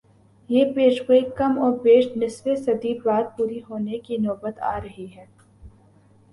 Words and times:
یہ 0.49 0.73
پیشگوئی 0.75 1.21
کم 1.37 1.57
و 1.57 1.71
بیش 1.77 2.05
نصف 2.15 2.47
صدی 2.65 2.93
بعد 2.99 3.23
پوری 3.37 3.61
ہونے 3.69 3.99
کی 3.99 4.17
نوبت 4.17 4.59
آ 4.59 4.77
رہی 4.79 5.07
ہے۔ 5.15 5.25